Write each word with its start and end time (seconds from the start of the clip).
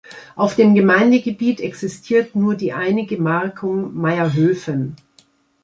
Auf 0.35 0.55
dem 0.55 0.73
Gemeindegebiet 0.73 1.61
existiert 1.61 2.35
nur 2.35 2.55
die 2.55 2.73
eine 2.73 3.05
Gemarkung 3.05 3.93
Maierhöfen. 3.93 4.95